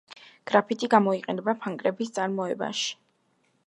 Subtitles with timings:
[0.51, 2.95] გრაფიტი გამოიყენება ფანქრების წარმოებაში.